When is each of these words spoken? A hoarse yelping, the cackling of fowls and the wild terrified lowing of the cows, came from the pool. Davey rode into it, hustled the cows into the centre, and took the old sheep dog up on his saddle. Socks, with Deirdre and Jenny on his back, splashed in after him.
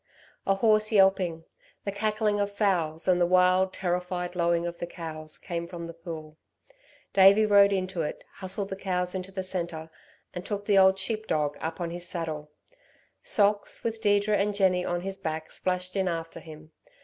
A 0.47 0.55
hoarse 0.55 0.91
yelping, 0.91 1.43
the 1.85 1.91
cackling 1.91 2.39
of 2.39 2.51
fowls 2.51 3.07
and 3.07 3.21
the 3.21 3.27
wild 3.27 3.71
terrified 3.71 4.35
lowing 4.35 4.65
of 4.65 4.79
the 4.79 4.87
cows, 4.87 5.37
came 5.37 5.67
from 5.67 5.85
the 5.85 5.93
pool. 5.93 6.39
Davey 7.13 7.45
rode 7.45 7.71
into 7.71 8.01
it, 8.01 8.23
hustled 8.37 8.69
the 8.69 8.75
cows 8.75 9.13
into 9.13 9.31
the 9.31 9.43
centre, 9.43 9.91
and 10.33 10.43
took 10.43 10.65
the 10.65 10.75
old 10.79 10.97
sheep 10.97 11.27
dog 11.27 11.55
up 11.61 11.79
on 11.79 11.91
his 11.91 12.07
saddle. 12.09 12.49
Socks, 13.21 13.83
with 13.83 14.01
Deirdre 14.01 14.35
and 14.35 14.55
Jenny 14.55 14.83
on 14.83 15.01
his 15.01 15.19
back, 15.19 15.51
splashed 15.51 15.95
in 15.95 16.07
after 16.07 16.39
him. 16.39 16.71